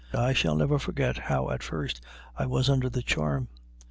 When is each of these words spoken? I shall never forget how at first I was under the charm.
I 0.17 0.33
shall 0.33 0.55
never 0.55 0.79
forget 0.79 1.15
how 1.19 1.51
at 1.51 1.61
first 1.61 2.01
I 2.35 2.47
was 2.47 2.71
under 2.71 2.89
the 2.89 3.03
charm. 3.03 3.49